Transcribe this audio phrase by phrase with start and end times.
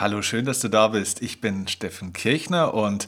[0.00, 1.20] Hallo, schön, dass du da bist.
[1.20, 3.06] Ich bin Steffen Kirchner und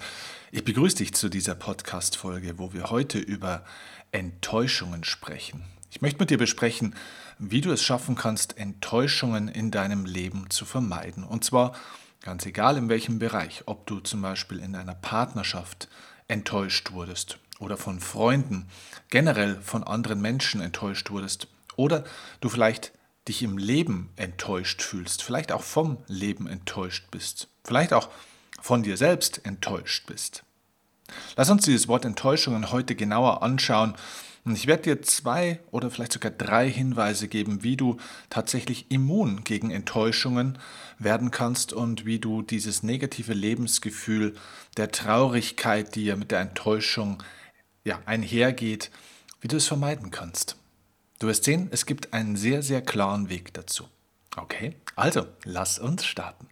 [0.51, 3.65] ich begrüße dich zu dieser Podcast-Folge, wo wir heute über
[4.11, 5.65] Enttäuschungen sprechen.
[5.91, 6.95] Ich möchte mit dir besprechen,
[7.39, 11.25] wie du es schaffen kannst, Enttäuschungen in deinem Leben zu vermeiden.
[11.25, 11.75] Und zwar
[12.21, 15.89] ganz egal in welchem Bereich, ob du zum Beispiel in einer Partnerschaft
[16.29, 18.69] enttäuscht wurdest oder von Freunden,
[19.09, 22.05] generell von anderen Menschen enttäuscht wurdest oder
[22.43, 22.93] du vielleicht
[23.29, 28.09] dich im Leben enttäuscht fühlst, vielleicht auch vom Leben enttäuscht bist, vielleicht auch
[28.61, 30.45] von dir selbst enttäuscht bist.
[31.37, 33.95] Lass uns dieses Wort Enttäuschungen heute genauer anschauen
[34.45, 39.45] und ich werde dir zwei oder vielleicht sogar drei Hinweise geben, wie du tatsächlich immun
[39.45, 40.59] gegen Enttäuschungen
[40.99, 44.35] werden kannst und wie du dieses negative Lebensgefühl
[44.77, 47.23] der Traurigkeit, die ja mit der Enttäuschung
[47.85, 48.91] ja, einhergeht,
[49.41, 50.57] wie du es vermeiden kannst.
[51.23, 53.85] Du wirst sehen, es gibt einen sehr, sehr klaren Weg dazu.
[54.37, 56.49] Okay, also lass uns starten.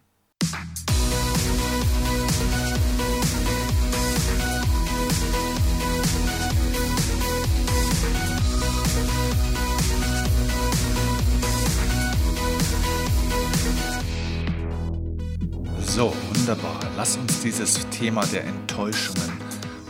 [15.81, 16.79] So, wunderbar.
[16.95, 19.33] Lass uns dieses Thema der Enttäuschungen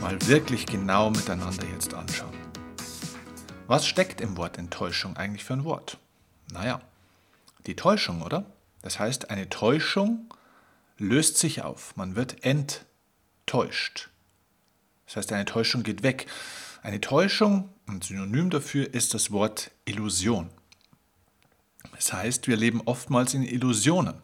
[0.00, 2.41] mal wirklich genau miteinander jetzt anschauen.
[3.72, 5.96] Was steckt im Wort Enttäuschung eigentlich für ein Wort?
[6.52, 6.82] Naja,
[7.64, 8.44] die Täuschung, oder?
[8.82, 10.26] Das heißt, eine Täuschung
[10.98, 11.96] löst sich auf.
[11.96, 14.10] Man wird enttäuscht.
[15.06, 16.26] Das heißt, eine Täuschung geht weg.
[16.82, 20.50] Eine Täuschung, ein Synonym dafür ist das Wort Illusion.
[21.96, 24.20] Das heißt, wir leben oftmals in Illusionen.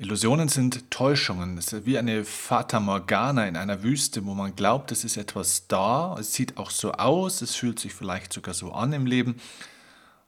[0.00, 1.58] Illusionen sind Täuschungen.
[1.58, 5.66] Es ist wie eine Fata Morgana in einer Wüste, wo man glaubt, es ist etwas
[5.68, 6.16] da.
[6.18, 9.38] Es sieht auch so aus, es fühlt sich vielleicht sogar so an im Leben.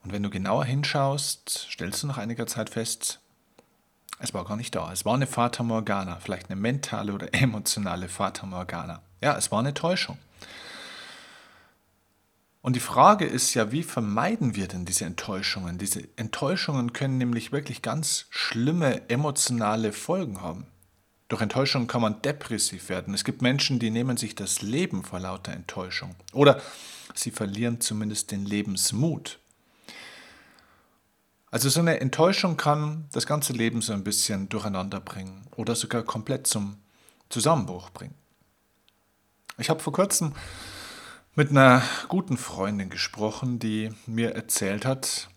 [0.04, 3.20] Und wenn du genauer hinschaust, stellst du nach einiger Zeit fest,
[4.18, 4.92] es war gar nicht da.
[4.92, 9.00] Es war eine Fata Morgana, vielleicht eine mentale oder emotionale Fata Morgana.
[9.22, 10.18] Ja, es war eine Täuschung.
[12.62, 15.78] Und die Frage ist ja, wie vermeiden wir denn diese Enttäuschungen?
[15.78, 20.66] Diese Enttäuschungen können nämlich wirklich ganz schlimme emotionale Folgen haben.
[21.26, 23.14] Durch Enttäuschung kann man depressiv werden.
[23.14, 26.14] Es gibt Menschen, die nehmen sich das Leben vor lauter Enttäuschung.
[26.32, 26.62] Oder
[27.14, 29.40] sie verlieren zumindest den Lebensmut.
[31.50, 36.02] Also so eine Enttäuschung kann das ganze Leben so ein bisschen durcheinander bringen oder sogar
[36.02, 36.76] komplett zum
[37.28, 38.14] Zusammenbruch bringen.
[39.58, 40.32] Ich habe vor kurzem
[41.34, 45.28] mit einer guten Freundin gesprochen, die mir erzählt hat,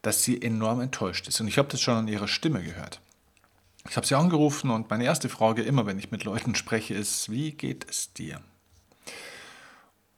[0.00, 1.40] dass sie enorm enttäuscht ist.
[1.40, 3.00] Und ich habe das schon an ihrer Stimme gehört.
[3.88, 7.30] Ich habe sie angerufen und meine erste Frage immer, wenn ich mit Leuten spreche, ist,
[7.30, 8.40] wie geht es dir?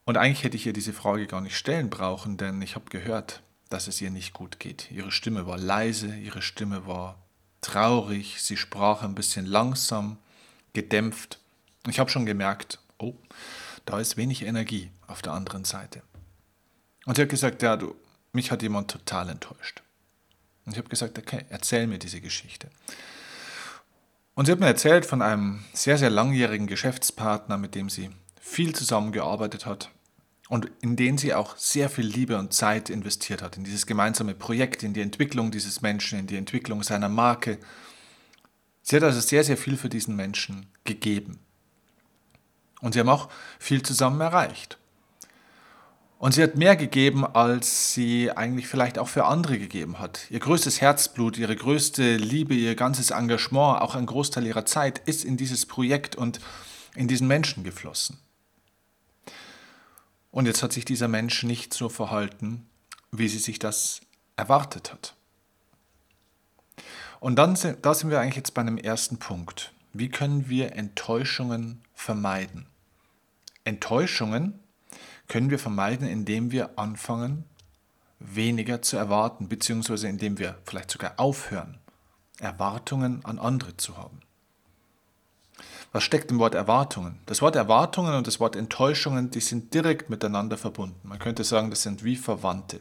[0.05, 3.43] Und eigentlich hätte ich ihr diese Frage gar nicht stellen brauchen, denn ich habe gehört,
[3.69, 4.91] dass es ihr nicht gut geht.
[4.91, 7.17] Ihre Stimme war leise, ihre Stimme war
[7.61, 10.19] traurig, sie sprach ein bisschen langsam,
[10.73, 11.39] gedämpft.
[11.89, 13.15] Ich habe schon gemerkt, oh,
[13.91, 16.03] da ist wenig Energie auf der anderen Seite.
[17.07, 17.97] Und sie hat gesagt, ja, du,
[18.33, 19.83] mich hat jemand total enttäuscht.
[20.65, 22.69] Und ich habe gesagt, okay, erzähl mir diese Geschichte.
[24.35, 28.75] Und sie hat mir erzählt von einem sehr, sehr langjährigen Geschäftspartner, mit dem sie viel
[28.75, 29.91] zusammengearbeitet hat
[30.49, 34.35] und in den sie auch sehr viel Liebe und Zeit investiert hat, in dieses gemeinsame
[34.35, 37.59] Projekt, in die Entwicklung dieses Menschen, in die Entwicklung seiner Marke.
[38.83, 41.41] Sie hat also sehr, sehr viel für diesen Menschen gegeben.
[42.81, 44.79] Und sie haben auch viel zusammen erreicht.
[46.19, 50.31] Und sie hat mehr gegeben, als sie eigentlich vielleicht auch für andere gegeben hat.
[50.31, 55.25] Ihr größtes Herzblut, ihre größte Liebe, ihr ganzes Engagement, auch ein Großteil ihrer Zeit ist
[55.25, 56.39] in dieses Projekt und
[56.95, 58.19] in diesen Menschen geflossen.
[60.31, 62.67] Und jetzt hat sich dieser Mensch nicht so verhalten,
[63.13, 64.03] wie sie sich das
[64.37, 65.15] erwartet hat.
[67.19, 69.73] Und dann da sind wir eigentlich jetzt bei einem ersten Punkt.
[69.93, 72.67] Wie können wir Enttäuschungen vermeiden?
[73.65, 74.59] Enttäuschungen
[75.29, 77.45] können wir vermeiden, indem wir anfangen,
[78.19, 81.79] weniger zu erwarten, beziehungsweise indem wir vielleicht sogar aufhören,
[82.39, 84.21] Erwartungen an andere zu haben.
[85.93, 87.19] Was steckt im Wort Erwartungen?
[87.27, 91.01] Das Wort Erwartungen und das Wort Enttäuschungen, die sind direkt miteinander verbunden.
[91.03, 92.81] Man könnte sagen, das sind wie Verwandte.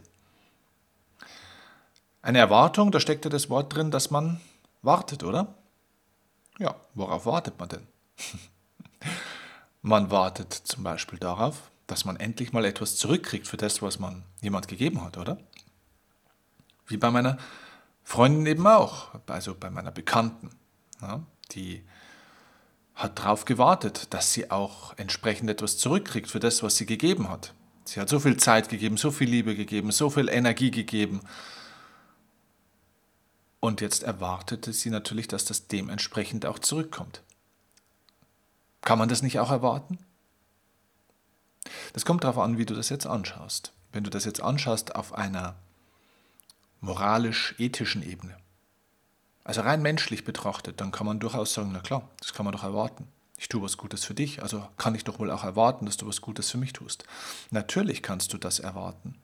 [2.22, 4.40] Eine Erwartung, da steckt ja das Wort drin, dass man
[4.82, 5.56] wartet, oder?
[6.60, 7.88] Ja, worauf wartet man denn?
[9.82, 14.24] man wartet zum Beispiel darauf, dass man endlich mal etwas zurückkriegt für das, was man
[14.42, 15.38] jemand gegeben hat, oder?
[16.88, 17.38] Wie bei meiner
[18.04, 20.50] Freundin eben auch, also bei meiner Bekannten.
[21.02, 21.84] Ja, die
[22.96, 27.54] hat darauf gewartet, dass sie auch entsprechend etwas zurückkriegt für das, was sie gegeben hat.
[27.86, 31.22] Sie hat so viel Zeit gegeben, so viel Liebe gegeben, so viel Energie gegeben.
[33.60, 37.24] Und jetzt erwartete sie natürlich, dass das dementsprechend auch zurückkommt.
[38.82, 40.00] Kann man das nicht auch erwarten?
[41.94, 43.74] Das kommt darauf an, wie du das jetzt anschaust.
[43.92, 45.56] Wenn du das jetzt anschaust auf einer
[46.82, 48.38] moralisch-ethischen Ebene,
[49.44, 52.64] also rein menschlich betrachtet, dann kann man durchaus sagen, na klar, das kann man doch
[52.64, 53.08] erwarten.
[53.38, 56.08] Ich tue was Gutes für dich, also kann ich doch wohl auch erwarten, dass du
[56.08, 57.06] was Gutes für mich tust.
[57.52, 59.16] Natürlich kannst du das erwarten.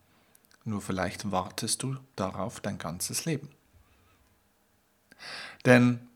[0.64, 3.50] Nur vielleicht wartest du darauf dein ganzes Leben.
[5.66, 6.08] Denn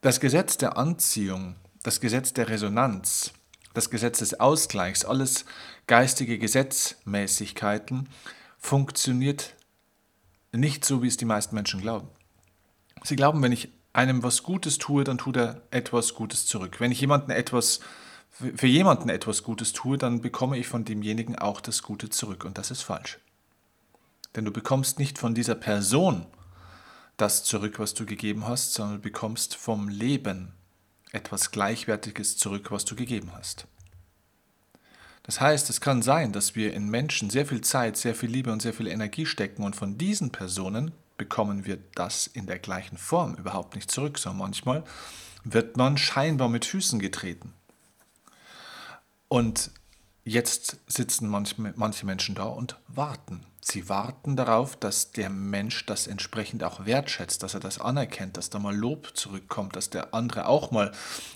[0.00, 3.32] das Gesetz der Anziehung, das Gesetz der Resonanz,
[3.74, 5.44] das Gesetz des Ausgleichs, alles
[5.86, 8.08] geistige Gesetzmäßigkeiten
[8.58, 9.54] funktioniert
[10.52, 12.08] nicht so, wie es die meisten Menschen glauben.
[13.02, 16.80] Sie glauben, wenn ich einem was Gutes tue, dann tut er etwas Gutes zurück.
[16.80, 17.80] Wenn ich jemanden etwas,
[18.30, 22.44] für jemanden etwas Gutes tue, dann bekomme ich von demjenigen auch das Gute zurück.
[22.44, 23.18] Und das ist falsch.
[24.34, 26.26] Denn du bekommst nicht von dieser Person
[27.16, 30.54] das zurück, was du gegeben hast, sondern du bekommst vom Leben
[31.12, 33.66] etwas Gleichwertiges zurück, was du gegeben hast.
[35.22, 38.52] Das heißt, es kann sein, dass wir in Menschen sehr viel Zeit, sehr viel Liebe
[38.52, 42.96] und sehr viel Energie stecken und von diesen Personen bekommen wir das in der gleichen
[42.96, 44.84] Form überhaupt nicht zurück, sondern manchmal
[45.44, 47.52] wird man scheinbar mit Füßen getreten.
[49.28, 49.70] Und
[50.24, 53.44] jetzt sitzen manche, Menschen da und warten.
[53.60, 58.50] Sie warten darauf, dass der Mensch das entsprechend auch wertschätzt, dass er das anerkennt, dass
[58.50, 60.90] da mal Lob zurückkommt, dass der andere auch mal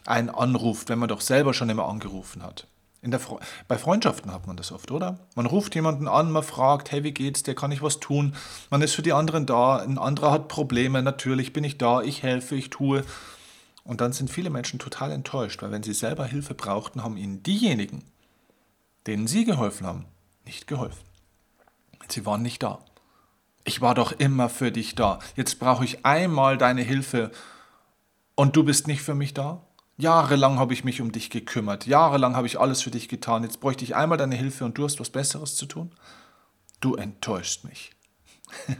[0.06, 2.66] einen anruft, wenn man doch selber schon immer angerufen hat.
[3.18, 3.38] Fre
[3.68, 5.20] bei Freundschaften hat man das oft, oder?
[5.36, 8.34] Man ruft jemanden an, man fragt, hey, wie geht's dir, kann ich was tun?
[8.70, 12.24] Man ist für die anderen da, ein anderer hat Probleme, natürlich bin ich da, ich
[12.24, 13.04] helfe, ich tue.
[13.84, 17.44] Und dann sind viele Menschen total enttäuscht, weil wenn sie selber Hilfe brauchten, haben ihnen
[17.44, 18.02] diejenigen,
[19.06, 20.06] denen sie geholfen haben,
[20.44, 21.04] nicht geholfen.
[22.08, 22.84] Sie waren nicht da.
[23.64, 25.18] Ich war doch immer für dich da.
[25.34, 27.32] Jetzt brauche ich einmal deine Hilfe
[28.36, 29.66] und du bist nicht für mich da?
[29.96, 31.86] Jahrelang habe ich mich um dich gekümmert.
[31.86, 33.42] Jahrelang habe ich alles für dich getan.
[33.42, 35.90] Jetzt bräuchte ich einmal deine Hilfe und du hast was Besseres zu tun?
[36.80, 37.92] Du enttäuscht mich.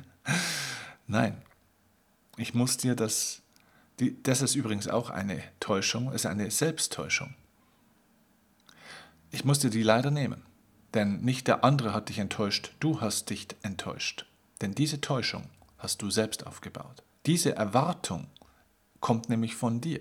[1.07, 1.41] Nein,
[2.37, 3.43] ich muss dir das,
[3.99, 7.35] die, das ist übrigens auch eine Täuschung, ist eine Selbsttäuschung.
[9.31, 10.43] Ich muss dir die leider nehmen.
[10.95, 14.27] Denn nicht der andere hat dich enttäuscht, du hast dich enttäuscht.
[14.61, 15.45] Denn diese Täuschung
[15.79, 17.03] hast du selbst aufgebaut.
[17.27, 18.29] Diese Erwartung
[19.01, 20.01] kommt nämlich von dir.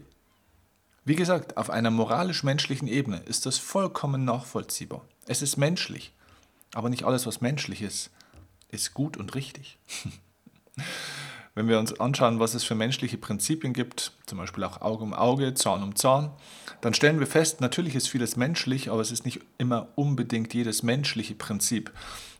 [1.03, 5.05] Wie gesagt, auf einer moralisch-menschlichen Ebene ist das vollkommen nachvollziehbar.
[5.27, 6.13] Es ist menschlich,
[6.73, 8.09] aber nicht alles, was menschlich ist,
[8.69, 9.77] ist gut und richtig.
[11.55, 15.13] Wenn wir uns anschauen, was es für menschliche Prinzipien gibt, zum Beispiel auch Auge um
[15.13, 16.31] Auge, Zahn um Zahn,
[16.81, 20.83] dann stellen wir fest, natürlich ist vieles menschlich, aber es ist nicht immer unbedingt jedes
[20.83, 21.93] menschliche Prinzip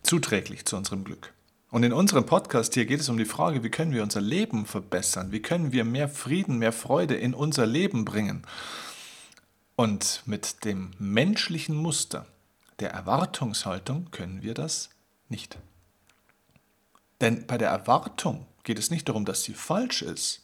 [0.03, 1.33] zuträglich zu unserem Glück.
[1.71, 4.65] Und in unserem Podcast hier geht es um die Frage, wie können wir unser Leben
[4.65, 5.31] verbessern?
[5.31, 8.43] Wie können wir mehr Frieden, mehr Freude in unser Leben bringen?
[9.77, 12.27] Und mit dem menschlichen Muster
[12.79, 14.89] der Erwartungshaltung können wir das
[15.29, 15.57] nicht.
[17.21, 20.41] Denn bei der Erwartung geht es nicht darum, dass sie falsch ist.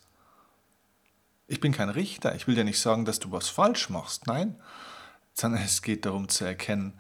[1.48, 4.56] Ich bin kein Richter, ich will dir nicht sagen, dass du was falsch machst, nein,
[5.34, 6.94] sondern es geht darum zu erkennen,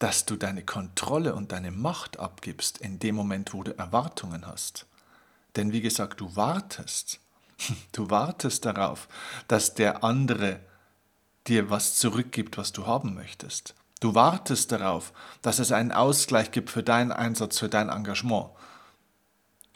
[0.00, 4.86] dass du deine Kontrolle und deine Macht abgibst in dem Moment, wo du Erwartungen hast.
[5.54, 7.20] Denn wie gesagt, du wartest.
[7.92, 9.08] Du wartest darauf,
[9.48, 10.60] dass der andere
[11.46, 13.74] dir was zurückgibt, was du haben möchtest.
[14.00, 18.50] Du wartest darauf, dass es einen Ausgleich gibt für deinen Einsatz, für dein Engagement.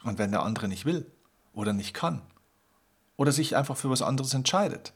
[0.03, 1.11] Und wenn der andere nicht will
[1.53, 2.23] oder nicht kann
[3.17, 4.93] oder sich einfach für was anderes entscheidet,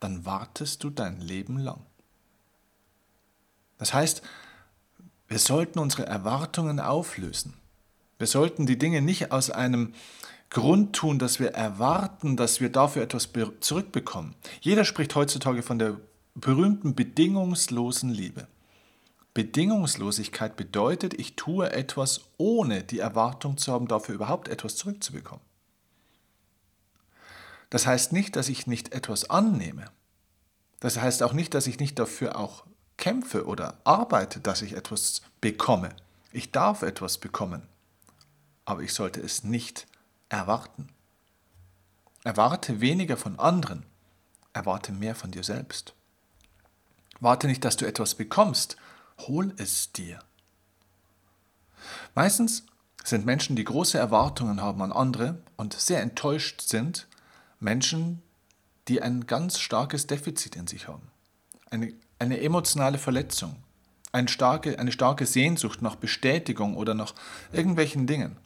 [0.00, 1.80] dann wartest du dein Leben lang.
[3.78, 4.22] Das heißt,
[5.28, 7.54] wir sollten unsere Erwartungen auflösen.
[8.18, 9.94] Wir sollten die Dinge nicht aus einem
[10.50, 13.30] Grund tun, dass wir erwarten, dass wir dafür etwas
[13.60, 14.36] zurückbekommen.
[14.60, 15.96] Jeder spricht heutzutage von der
[16.34, 18.46] berühmten bedingungslosen Liebe.
[19.34, 25.44] Bedingungslosigkeit bedeutet, ich tue etwas, ohne die Erwartung zu haben, dafür überhaupt etwas zurückzubekommen.
[27.68, 29.86] Das heißt nicht, dass ich nicht etwas annehme.
[30.78, 32.64] Das heißt auch nicht, dass ich nicht dafür auch
[32.96, 35.88] kämpfe oder arbeite, dass ich etwas bekomme.
[36.30, 37.62] Ich darf etwas bekommen,
[38.64, 39.88] aber ich sollte es nicht
[40.28, 40.88] erwarten.
[42.22, 43.84] Erwarte weniger von anderen,
[44.52, 45.94] erwarte mehr von dir selbst.
[47.18, 48.76] Warte nicht, dass du etwas bekommst,
[49.18, 50.18] Hol es dir.
[52.14, 52.66] Meistens
[53.04, 57.06] sind Menschen, die große Erwartungen haben an andere und sehr enttäuscht sind,
[57.60, 58.22] Menschen,
[58.88, 61.10] die ein ganz starkes Defizit in sich haben.
[61.70, 63.56] Eine, eine emotionale Verletzung,
[64.12, 67.14] eine starke, eine starke Sehnsucht nach Bestätigung oder nach
[67.52, 68.36] irgendwelchen Dingen.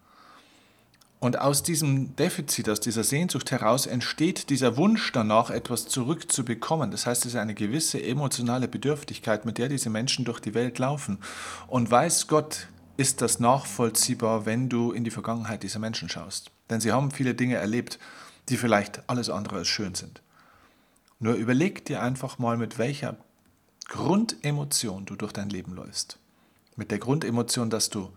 [1.20, 6.92] Und aus diesem Defizit, aus dieser Sehnsucht heraus entsteht dieser Wunsch danach, etwas zurückzubekommen.
[6.92, 10.78] Das heißt, es ist eine gewisse emotionale Bedürftigkeit, mit der diese Menschen durch die Welt
[10.78, 11.18] laufen.
[11.66, 16.52] Und weiß Gott, ist das nachvollziehbar, wenn du in die Vergangenheit dieser Menschen schaust.
[16.70, 17.98] Denn sie haben viele Dinge erlebt,
[18.48, 20.22] die vielleicht alles andere als schön sind.
[21.18, 23.16] Nur überleg dir einfach mal, mit welcher
[23.88, 26.18] Grundemotion du durch dein Leben läufst.
[26.76, 28.10] Mit der Grundemotion, dass du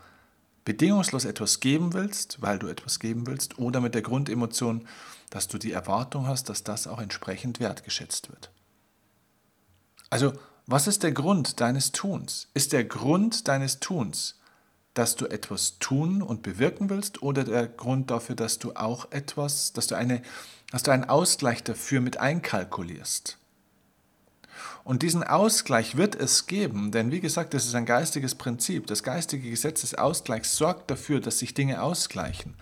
[0.71, 4.87] bedingungslos etwas geben willst, weil du etwas geben willst, oder mit der Grundemotion,
[5.29, 8.51] dass du die Erwartung hast, dass das auch entsprechend wertgeschätzt wird.
[10.09, 10.31] Also,
[10.67, 12.47] was ist der Grund deines Tuns?
[12.53, 14.39] Ist der Grund deines Tuns,
[14.93, 19.73] dass du etwas tun und bewirken willst, oder der Grund dafür, dass du auch etwas,
[19.73, 20.21] dass du, eine,
[20.71, 23.37] dass du einen Ausgleich dafür mit einkalkulierst?
[24.83, 28.87] Und diesen Ausgleich wird es geben, denn wie gesagt, das ist ein geistiges Prinzip.
[28.87, 32.55] Das geistige Gesetz des Ausgleichs sorgt dafür, dass sich Dinge ausgleichen.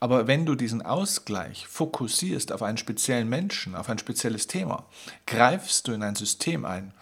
[0.00, 4.86] Aber wenn du diesen Ausgleich fokussierst auf einen speziellen Menschen, auf ein spezielles Thema,
[5.26, 6.92] greifst du in ein System ein,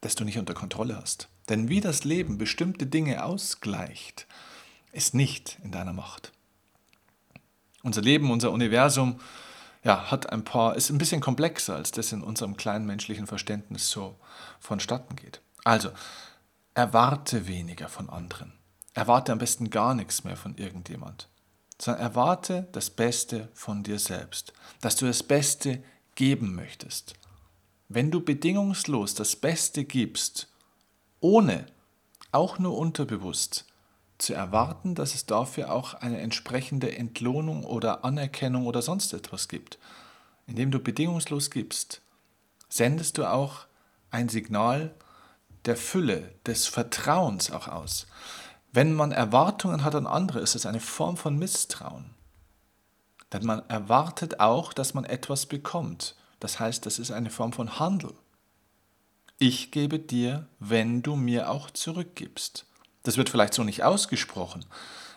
[0.00, 1.28] das du nicht unter Kontrolle hast.
[1.50, 4.26] Denn wie das Leben bestimmte Dinge ausgleicht,
[4.92, 6.32] ist nicht in deiner Macht.
[7.82, 9.20] Unser Leben, unser Universum,
[9.86, 13.88] ja, hat ein paar, ist ein bisschen komplexer, als das in unserem kleinen menschlichen Verständnis
[13.88, 14.18] so
[14.58, 15.40] vonstatten geht.
[15.62, 15.90] Also,
[16.74, 18.52] erwarte weniger von anderen.
[18.94, 21.28] Erwarte am besten gar nichts mehr von irgendjemand.
[21.80, 24.52] Sondern erwarte das Beste von dir selbst.
[24.80, 25.84] Dass du das Beste
[26.16, 27.14] geben möchtest.
[27.88, 30.48] Wenn du bedingungslos das Beste gibst,
[31.20, 31.64] ohne,
[32.32, 33.66] auch nur unterbewusst,
[34.18, 39.78] zu erwarten, dass es dafür auch eine entsprechende Entlohnung oder Anerkennung oder sonst etwas gibt.
[40.46, 42.00] Indem du bedingungslos gibst,
[42.68, 43.66] sendest du auch
[44.10, 44.94] ein Signal
[45.64, 48.06] der Fülle, des Vertrauens auch aus.
[48.72, 52.14] Wenn man Erwartungen hat an andere, ist es eine Form von Misstrauen.
[53.32, 56.14] Denn man erwartet auch, dass man etwas bekommt.
[56.40, 58.12] Das heißt, das ist eine Form von Handel.
[59.38, 62.65] Ich gebe dir, wenn du mir auch zurückgibst.
[63.06, 64.64] Das wird vielleicht so nicht ausgesprochen,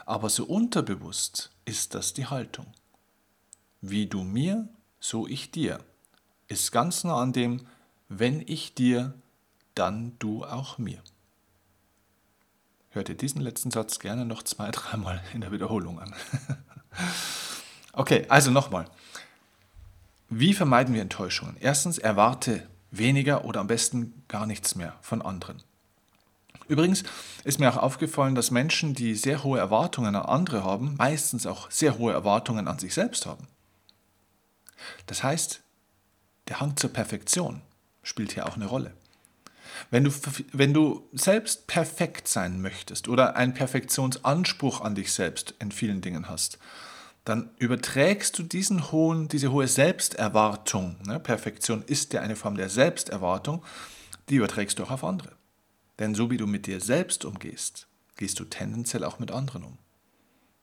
[0.06, 2.68] aber so unterbewusst ist das die Haltung.
[3.82, 4.70] Wie du mir,
[5.00, 5.80] so ich dir,
[6.48, 7.66] ist ganz nah an dem,
[8.08, 9.16] wenn ich dir,
[9.74, 11.02] dann du auch mir.
[12.90, 16.14] Hört dir diesen letzten Satz gerne noch zwei, dreimal in der Wiederholung an.
[17.94, 18.86] okay, also nochmal.
[20.30, 21.58] Wie vermeiden wir Enttäuschungen?
[21.60, 25.64] Erstens, erwarte weniger oder am besten gar nichts mehr von anderen.
[26.70, 27.04] Übrigens
[27.44, 31.70] ist mir auch aufgefallen, dass Menschen, die sehr hohe Erwartungen an andere haben, meistens auch
[31.72, 33.48] sehr hohe Erwartungen an sich selbst haben.
[35.08, 35.62] Das heißt,
[36.48, 37.62] der Hang zur Perfektion
[38.04, 38.94] spielt hier auch eine Rolle.
[39.90, 40.12] Wenn du,
[40.54, 46.30] wenn du selbst perfekt sein möchtest oder einen Perfektionsanspruch an dich selbst in vielen Dingen
[46.30, 46.60] hast,
[47.26, 52.70] dann überträgst du diesen hohen, diese hohe Selbsterwartung, ne, Perfektion ist ja eine Form der
[52.70, 53.64] Selbsterwartung,
[54.30, 55.39] die überträgst du auch auf andere.
[56.00, 59.78] Denn so wie du mit dir selbst umgehst, gehst du tendenziell auch mit anderen um.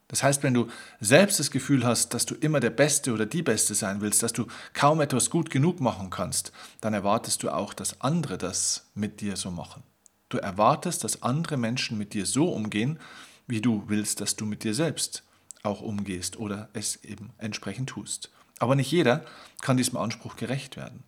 [0.09, 0.69] Das heißt, wenn du
[1.01, 4.33] selbst das Gefühl hast, dass du immer der Beste oder die Beste sein willst, dass
[4.33, 9.21] du kaum etwas gut genug machen kannst, dann erwartest du auch, dass andere das mit
[9.21, 9.83] dir so machen.
[10.29, 13.01] Du erwartest, dass andere Menschen mit dir so umgehen,
[13.47, 15.25] wie du willst, dass du mit dir selbst
[15.63, 18.31] auch umgehst oder es eben entsprechend tust.
[18.59, 19.25] Aber nicht jeder
[19.61, 21.03] kann diesem Anspruch gerecht werden.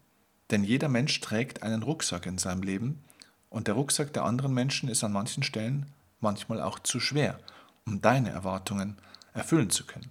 [0.50, 3.04] Denn jeder Mensch trägt einen Rucksack in seinem Leben,
[3.50, 5.86] und der Rucksack der anderen Menschen ist an manchen Stellen
[6.20, 7.38] manchmal auch zu schwer,
[7.86, 8.98] um deine Erwartungen
[9.32, 10.10] erfüllen zu können.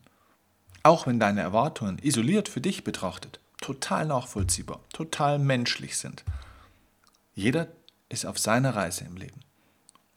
[0.83, 6.23] Auch wenn deine Erwartungen isoliert für dich betrachtet total nachvollziehbar, total menschlich sind.
[7.35, 7.67] Jeder
[8.09, 9.41] ist auf seiner Reise im Leben.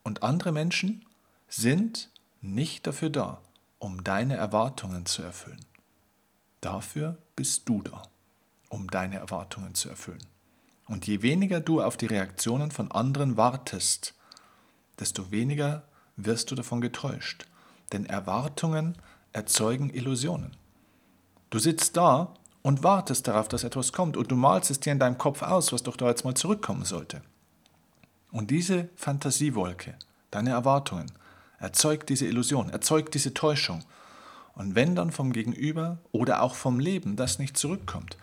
[0.03, 1.05] Und andere Menschen
[1.49, 2.11] sind
[2.41, 3.41] nicht dafür da,
[3.79, 5.65] um deine Erwartungen zu erfüllen.
[6.61, 8.03] Dafür bist du da,
[8.69, 10.25] um deine Erwartungen zu erfüllen.
[10.91, 14.13] Und je weniger du auf die Reaktionen von anderen wartest,
[14.99, 15.85] desto weniger
[16.17, 17.47] wirst du davon getäuscht.
[17.93, 18.99] Denn Erwartungen
[19.33, 20.51] erzeugen Illusionen.
[21.49, 24.99] Du sitzt da und wartest darauf, dass etwas kommt und du malst es dir in
[24.99, 27.23] deinem Kopf aus, was doch da jetzt mal zurückkommen sollte.
[28.33, 29.95] Und diese Fantasiewolke,
[30.33, 31.13] deine Erwartungen,
[31.61, 33.85] erzeugt diese Illusion, erzeugt diese Täuschung.
[34.55, 38.17] Und wenn dann vom Gegenüber oder auch vom Leben das nicht zurückkommt,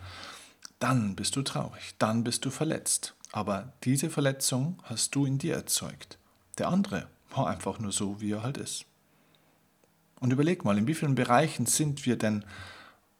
[0.78, 3.14] dann bist du traurig, dann bist du verletzt.
[3.32, 6.18] Aber diese Verletzung hast du in dir erzeugt.
[6.56, 8.86] Der andere war einfach nur so, wie er halt ist.
[10.20, 12.44] Und überleg mal, in wie vielen Bereichen sind wir denn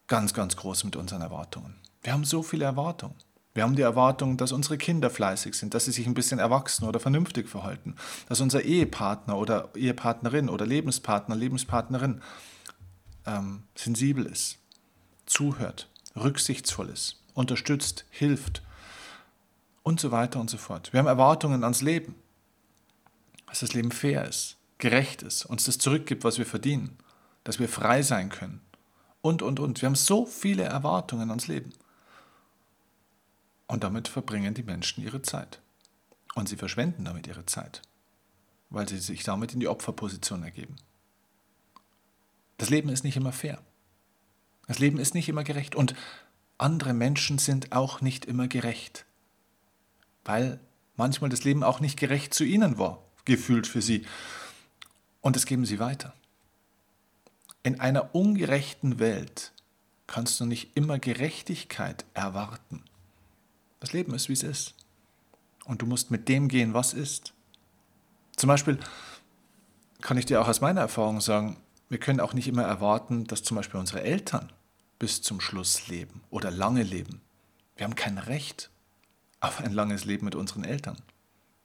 [0.07, 1.75] ganz, ganz groß mit unseren Erwartungen?
[2.03, 3.15] Wir haben so viele Erwartungen.
[3.55, 6.87] Wir haben die Erwartung, dass unsere Kinder fleißig sind, dass sie sich ein bisschen erwachsen
[6.87, 7.97] oder vernünftig verhalten,
[8.29, 12.21] dass unser Ehepartner oder Ehepartnerin oder Lebenspartner, Lebenspartnerin
[13.27, 14.59] ähm, sensibel ist,
[15.27, 18.63] zuhört, rücksichtsvoll ist, unterstützt, hilft
[19.85, 20.93] und so weiter und so fort.
[20.93, 22.17] Wir haben Erwartungen ans Leben,
[23.47, 26.99] dass das Leben fair ist, gerecht ist, uns das zurückgibt, was wir verdienen,
[27.45, 28.61] dass wir frei sein können
[29.23, 29.81] und, und, und.
[29.81, 31.73] Wir haben so viele Erwartungen ans Leben.
[33.69, 35.61] Und damit verbringen die Menschen ihre Zeit.
[36.35, 37.83] Und sie verschwenden damit ihre Zeit,
[38.71, 40.77] weil sie sich damit in die Opferposition ergeben.
[42.57, 43.63] Das Leben ist nicht immer fair.
[44.67, 45.77] Das Leben ist nicht immer gerecht.
[45.77, 45.95] Und
[46.59, 49.07] andere Menschen sind auch nicht immer gerecht,
[50.25, 50.61] weil
[50.97, 54.05] manchmal das Leben auch nicht gerecht zu ihnen war, gefühlt für sie.
[55.21, 56.13] Und das geben sie weiter.
[57.63, 59.53] In einer ungerechten Welt
[60.07, 62.83] kannst du nicht immer Gerechtigkeit erwarten.
[63.81, 64.75] Das Leben ist, wie es ist.
[65.65, 67.35] Und du musst mit dem gehen, was ist.
[68.37, 68.79] Zum Beispiel
[70.01, 73.43] kann ich dir auch aus meiner Erfahrung sagen, wir können auch nicht immer erwarten, dass
[73.43, 74.53] zum Beispiel unsere Eltern
[74.99, 77.21] bis zum Schluss leben oder lange leben.
[77.77, 78.71] Wir haben kein Recht
[79.41, 80.99] auf ein langes Leben mit unseren Eltern.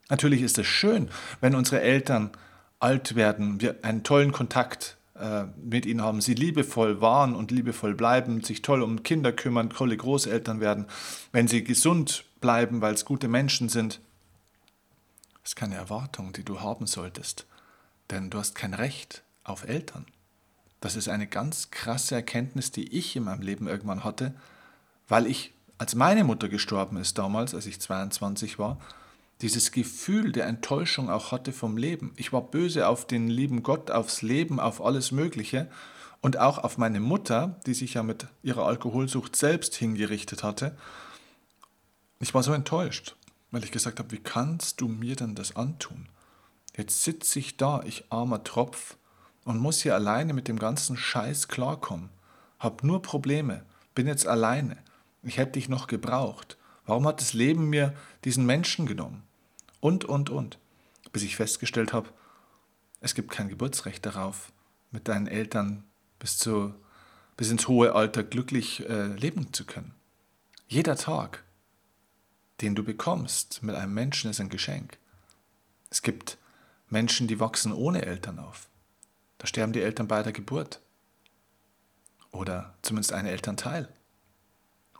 [0.09, 1.09] Natürlich ist es schön,
[1.41, 2.31] wenn unsere Eltern
[2.79, 7.95] alt werden, wir einen tollen Kontakt äh, mit ihnen haben, sie liebevoll waren und liebevoll
[7.95, 10.85] bleiben, sich toll um Kinder kümmern, tolle Großeltern werden,
[11.31, 14.01] wenn sie gesund bleiben, weil es gute Menschen sind.
[15.41, 17.45] Das ist keine Erwartung, die du haben solltest,
[18.11, 20.05] denn du hast kein Recht auf Eltern.
[20.83, 24.33] Das ist eine ganz krasse Erkenntnis, die ich in meinem Leben irgendwann hatte,
[25.07, 28.81] weil ich, als meine Mutter gestorben ist damals, als ich 22 war,
[29.39, 32.11] dieses Gefühl der Enttäuschung auch hatte vom Leben.
[32.17, 35.71] Ich war böse auf den lieben Gott, aufs Leben, auf alles Mögliche
[36.19, 40.75] und auch auf meine Mutter, die sich ja mit ihrer Alkoholsucht selbst hingerichtet hatte.
[42.19, 43.15] Ich war so enttäuscht,
[43.51, 46.09] weil ich gesagt habe, wie kannst du mir denn das antun?
[46.75, 48.97] Jetzt sitze ich da, ich armer Tropf,
[49.43, 52.09] und muss hier alleine mit dem ganzen Scheiß klarkommen.
[52.59, 54.77] Hab nur Probleme, bin jetzt alleine.
[55.21, 56.57] Ich hätte dich noch gebraucht.
[56.85, 57.93] Warum hat das Leben mir
[58.25, 59.23] diesen Menschen genommen?
[59.79, 60.60] Und, und, und.
[61.12, 62.10] Bis ich festgestellt habe,
[62.99, 64.51] es gibt kein Geburtsrecht darauf,
[64.91, 65.84] mit deinen Eltern
[66.19, 66.73] bis, zu,
[67.36, 69.93] bis ins hohe Alter glücklich äh, leben zu können.
[70.67, 71.43] Jeder Tag,
[72.62, 74.97] den du bekommst mit einem Menschen, ist ein Geschenk.
[75.89, 76.38] Es gibt
[76.89, 78.69] Menschen, die wachsen ohne Eltern auf.
[79.43, 80.79] Da sterben die Eltern bei der Geburt.
[82.32, 83.89] Oder zumindest ein Elternteil.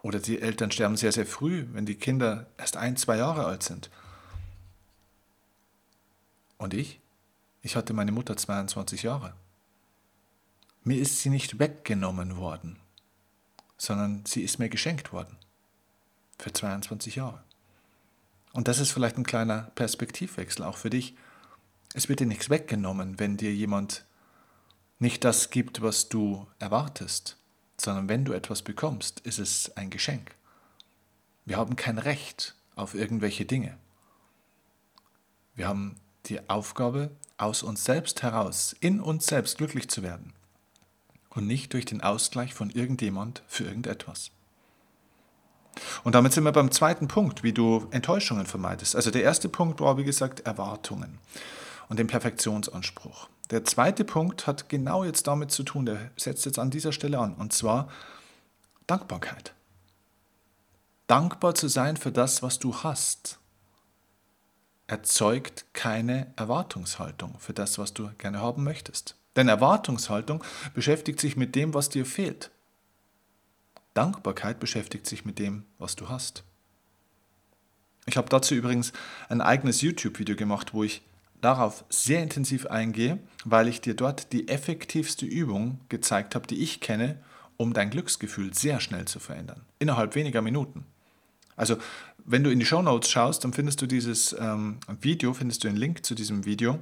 [0.02, 3.64] Oder die Eltern sterben sehr, sehr früh, wenn die Kinder erst ein, zwei Jahre alt
[3.64, 3.90] sind.
[6.58, 7.00] Und ich?
[7.62, 9.34] Ich hatte meine Mutter 22 Jahre.
[10.84, 12.80] Mir ist sie nicht weggenommen worden,
[13.78, 15.38] sondern sie ist mir geschenkt worden.
[16.38, 17.42] Für 22 Jahre.
[18.52, 21.16] Und das ist vielleicht ein kleiner Perspektivwechsel auch für dich.
[21.94, 24.04] Es wird dir nichts weggenommen, wenn dir jemand
[25.00, 27.38] nicht das gibt, was du erwartest,
[27.78, 30.36] sondern wenn du etwas bekommst, ist es ein Geschenk.
[31.46, 33.78] Wir haben kein Recht auf irgendwelche Dinge.
[35.56, 40.34] Wir haben die Aufgabe, aus uns selbst heraus, in uns selbst glücklich zu werden
[41.30, 44.32] und nicht durch den Ausgleich von irgendjemand für irgendetwas.
[46.04, 48.96] Und damit sind wir beim zweiten Punkt, wie du Enttäuschungen vermeidest.
[48.96, 51.18] Also der erste Punkt war, wie gesagt, Erwartungen
[51.90, 53.28] und den Perfektionsanspruch.
[53.54, 57.20] Der zweite Punkt hat genau jetzt damit zu tun, der setzt jetzt an dieser Stelle
[57.20, 57.88] an, und zwar
[58.88, 59.54] Dankbarkeit.
[61.06, 63.38] Dankbar zu sein für das, was du hast,
[64.88, 69.18] erzeugt keine Erwartungshaltung für das, was du gerne haben möchtest.
[69.36, 72.50] Denn Erwartungshaltung beschäftigt sich mit dem, was dir fehlt.
[73.94, 76.44] Dankbarkeit beschäftigt sich mit dem, was du hast.
[78.08, 78.94] Ich habe dazu übrigens
[79.30, 81.04] ein eigenes YouTube-Video gemacht, wo ich
[81.44, 86.80] darauf sehr intensiv eingehe, weil ich dir dort die effektivste Übung gezeigt habe, die ich
[86.80, 87.18] kenne,
[87.58, 89.62] um dein Glücksgefühl sehr schnell zu verändern.
[89.80, 90.86] Innerhalb weniger Minuten.
[91.56, 91.78] Also,
[92.26, 95.68] wenn du in die Show Notes schaust, dann findest du dieses ähm, Video, findest du
[95.68, 96.80] den Link zu diesem Video.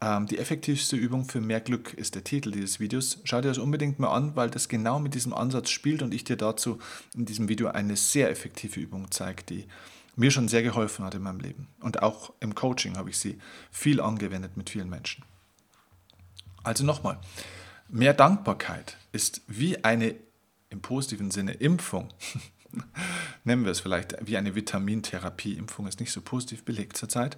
[0.00, 3.18] Ähm, die effektivste Übung für mehr Glück ist der Titel dieses Videos.
[3.24, 6.24] Schau dir das unbedingt mal an, weil das genau mit diesem Ansatz spielt und ich
[6.24, 6.78] dir dazu
[7.14, 9.66] in diesem Video eine sehr effektive Übung zeige, die
[10.20, 11.66] mir schon sehr geholfen hat in meinem Leben.
[11.80, 13.38] Und auch im Coaching habe ich sie
[13.72, 15.24] viel angewendet mit vielen Menschen.
[16.62, 17.18] Also nochmal,
[17.88, 20.14] mehr Dankbarkeit ist wie eine
[20.68, 22.08] im positiven Sinne Impfung.
[23.44, 25.54] Nennen wir es vielleicht wie eine Vitamintherapie.
[25.54, 27.36] Impfung ist nicht so positiv belegt zurzeit.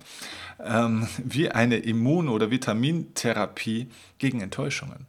[0.59, 5.07] Ähm, wie eine Immun- oder Vitamintherapie gegen Enttäuschungen.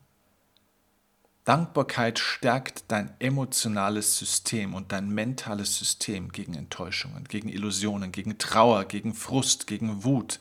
[1.46, 8.86] Dankbarkeit stärkt dein emotionales System und dein mentales System gegen Enttäuschungen, gegen Illusionen, gegen Trauer,
[8.86, 10.40] gegen Frust, gegen Wut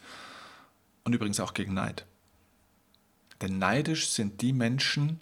[1.02, 2.06] und übrigens auch gegen Neid.
[3.40, 5.18] Denn neidisch sind die Menschen,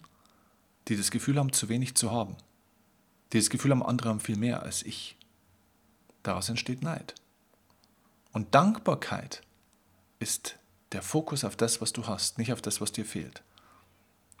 [0.87, 2.35] die das Gefühl haben, zu wenig zu haben.
[3.33, 5.17] Die das Gefühl haben, andere haben viel mehr als ich.
[6.21, 7.15] Daraus entsteht Neid.
[8.33, 9.41] Und Dankbarkeit
[10.19, 10.57] ist
[10.91, 13.41] der Fokus auf das, was du hast, nicht auf das, was dir fehlt.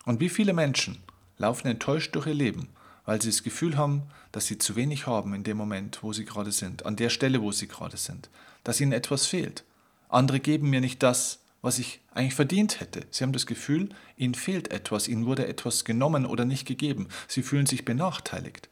[0.05, 1.01] Und wie viele Menschen
[1.41, 2.69] laufen enttäuscht durch ihr Leben,
[3.05, 6.25] weil sie das Gefühl haben, dass sie zu wenig haben in dem Moment, wo sie
[6.25, 8.29] gerade sind, an der Stelle, wo sie gerade sind,
[8.63, 9.65] dass ihnen etwas fehlt.
[10.07, 13.05] Andere geben mir nicht das, was ich eigentlich verdient hätte.
[13.11, 17.07] Sie haben das Gefühl, ihnen fehlt etwas, ihnen wurde etwas genommen oder nicht gegeben.
[17.27, 18.69] Sie fühlen sich benachteiligt.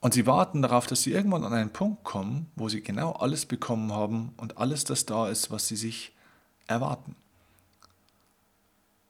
[0.00, 3.46] Und sie warten darauf, dass sie irgendwann an einen Punkt kommen, wo sie genau alles
[3.46, 6.12] bekommen haben und alles das da ist, was sie sich
[6.66, 7.16] erwarten.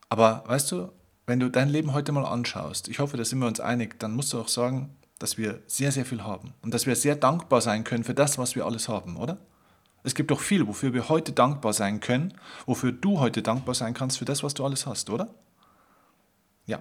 [0.08, 0.92] Aber weißt du,
[1.26, 4.14] wenn du dein Leben heute mal anschaust, ich hoffe, da sind wir uns einig, dann
[4.14, 7.60] musst du auch sagen, dass wir sehr, sehr viel haben und dass wir sehr dankbar
[7.60, 9.38] sein können für das, was wir alles haben, oder?
[10.02, 12.34] Es gibt doch viel, wofür wir heute dankbar sein können,
[12.66, 15.34] wofür du heute dankbar sein kannst für das, was du alles hast, oder?
[16.66, 16.78] Ja.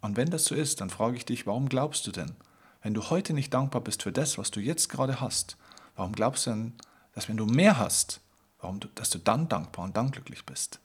[0.00, 2.36] Und wenn das so ist, dann frage ich dich, warum glaubst du denn,
[2.82, 5.56] wenn du heute nicht dankbar bist für das, was du jetzt gerade hast,
[5.96, 6.72] warum glaubst du denn,
[7.14, 8.20] dass wenn du mehr hast,
[8.60, 10.80] warum du, dass du dann dankbar und dann glücklich bist?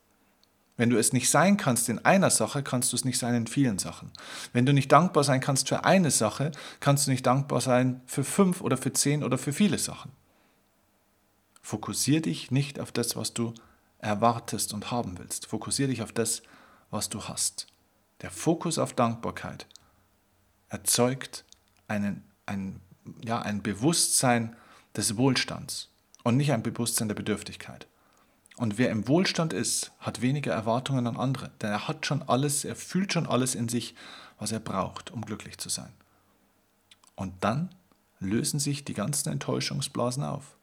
[0.77, 3.47] Wenn du es nicht sein kannst in einer Sache, kannst du es nicht sein in
[3.47, 4.11] vielen Sachen.
[4.53, 8.23] Wenn du nicht dankbar sein kannst für eine Sache, kannst du nicht dankbar sein für
[8.23, 10.11] fünf oder für zehn oder für viele Sachen.
[11.63, 13.53] Fokussier dich nicht auf das, was du
[13.99, 15.47] erwartest und haben willst.
[15.47, 16.43] Fokussier dich auf das,
[16.91, 17.67] was du hast.
[18.21, 19.65] Der Fokus auf Dankbarkeit
[20.69, 21.43] erzeugt
[21.87, 22.79] einen, ein,
[23.23, 24.55] ja, ein Bewusstsein
[24.95, 25.89] des Wohlstands
[26.23, 27.87] und nicht ein Bewusstsein der Bedürftigkeit.
[28.57, 32.65] Und wer im Wohlstand ist, hat weniger Erwartungen an andere, denn er hat schon alles,
[32.65, 33.93] er fühlt schon alles in sich,
[34.39, 35.93] was er braucht, um glücklich zu sein.
[37.15, 37.69] Und dann
[38.19, 40.57] lösen sich die ganzen Enttäuschungsblasen auf.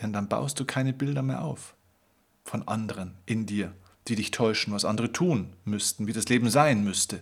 [0.00, 1.74] Denn dann baust du keine Bilder mehr auf
[2.44, 3.74] von anderen in dir,
[4.08, 7.20] die dich täuschen, was andere tun müssten, wie das Leben sein müsste.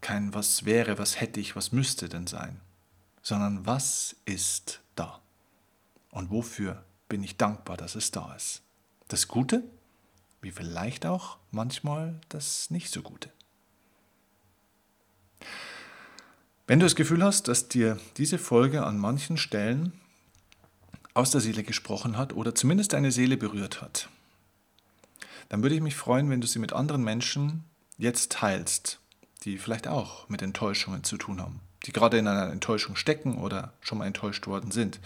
[0.00, 2.60] Kein was wäre, was hätte ich, was müsste denn sein,
[3.22, 5.20] sondern was ist da?
[6.10, 8.62] Und wofür bin ich dankbar, dass es da ist?
[9.12, 9.62] Das Gute,
[10.40, 13.28] wie vielleicht auch manchmal das nicht so Gute.
[16.66, 19.92] Wenn du das Gefühl hast, dass dir diese Folge an manchen Stellen
[21.12, 24.08] aus der Seele gesprochen hat oder zumindest deine Seele berührt hat,
[25.50, 27.64] dann würde ich mich freuen, wenn du sie mit anderen Menschen
[27.98, 28.98] jetzt teilst,
[29.42, 33.74] die vielleicht auch mit Enttäuschungen zu tun haben, die gerade in einer Enttäuschung stecken oder
[33.82, 35.00] schon mal enttäuscht worden sind.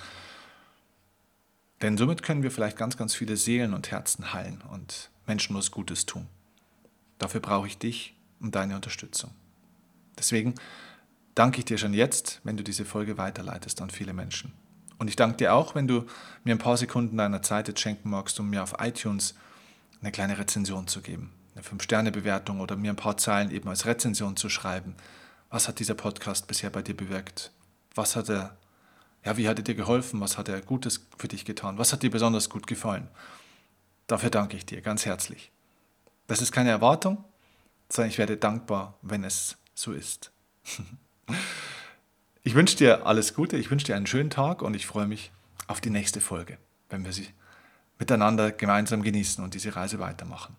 [1.83, 5.71] Denn somit können wir vielleicht ganz, ganz viele Seelen und Herzen heilen und Menschen was
[5.71, 6.27] Gutes tun.
[7.19, 9.31] Dafür brauche ich dich und deine Unterstützung.
[10.19, 10.55] Deswegen
[11.35, 14.53] danke ich dir schon jetzt, wenn du diese Folge weiterleitest an viele Menschen.
[14.99, 16.07] Und ich danke dir auch, wenn du
[16.45, 19.35] mir ein paar Sekunden deiner Zeit jetzt schenken magst, um mir auf iTunes
[20.01, 24.37] eine kleine Rezension zu geben, eine 5-Sterne-Bewertung oder mir ein paar Zeilen eben als Rezension
[24.37, 24.95] zu schreiben.
[25.51, 27.53] Was hat dieser Podcast bisher bei dir bewirkt?
[27.95, 28.57] Was hat er
[29.27, 30.21] ja, wie hat er dir geholfen?
[30.21, 31.79] Was hat er Gutes für dich getan?
[31.79, 33.09] Was hat dir besonders gut gefallen?
[34.07, 35.51] Dafür danke ich dir ganz herzlich.
[36.29, 37.25] Das ist keine Erwartung,
[37.89, 40.31] sondern ich werde dankbar, wenn es so ist.
[42.43, 45.33] Ich wünsche dir alles Gute, ich wünsche dir einen schönen Tag und ich freue mich
[45.67, 46.59] auf die nächste Folge,
[46.91, 47.27] wenn wir sie
[47.99, 50.55] miteinander gemeinsam genießen und diese Reise weitermachen.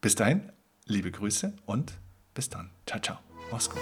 [0.00, 0.52] Bis dahin,
[0.86, 1.94] liebe Grüße und
[2.34, 2.70] bis dann.
[2.86, 3.31] Ciao, ciao.
[3.52, 3.78] Moscow.